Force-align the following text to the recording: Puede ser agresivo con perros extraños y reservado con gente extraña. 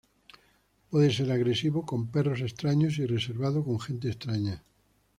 Puede 0.89 1.11
ser 1.13 1.31
agresivo 1.31 1.85
con 1.85 2.07
perros 2.07 2.41
extraños 2.41 2.97
y 2.97 3.05
reservado 3.05 3.63
con 3.63 3.79
gente 3.79 4.07
extraña. 4.07 4.63